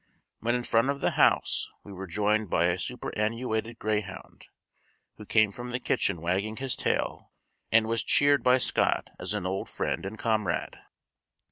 When 0.39 0.55
in 0.55 0.63
front 0.63 0.89
of 0.89 0.99
the 0.99 1.11
house, 1.11 1.69
we 1.83 1.93
were 1.93 2.07
joined 2.07 2.49
by 2.49 2.65
a 2.65 2.79
superannuated 2.79 3.77
greyhound, 3.77 4.47
who 5.17 5.27
came 5.27 5.51
from 5.51 5.69
the 5.69 5.79
kitchen 5.79 6.21
wagging 6.21 6.57
his 6.57 6.75
tail, 6.75 7.33
and 7.71 7.85
was 7.85 8.03
cheered 8.03 8.41
by 8.43 8.57
Scott 8.57 9.11
as 9.19 9.35
an 9.35 9.45
old 9.45 9.69
friend 9.69 10.03
and 10.03 10.17
comrade. 10.17 10.79